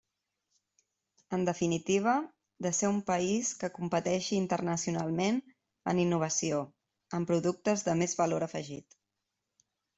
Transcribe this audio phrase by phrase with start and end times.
[1.37, 2.13] En definitiva,
[2.67, 5.39] de ser un país que competeixi internacionalment
[5.93, 6.65] en innovació,
[7.21, 9.03] amb productes de més valor afegit.